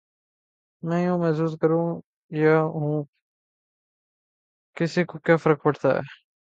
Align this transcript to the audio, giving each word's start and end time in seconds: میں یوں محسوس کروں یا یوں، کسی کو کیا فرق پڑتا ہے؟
میں 0.83 1.05
یوں 1.05 1.17
محسوس 1.17 1.57
کروں 1.61 2.01
یا 2.31 2.51
یوں، 2.51 3.03
کسی 4.77 5.03
کو 5.03 5.19
کیا 5.19 5.35
فرق 5.37 5.63
پڑتا 5.63 5.89
ہے؟ 5.89 6.01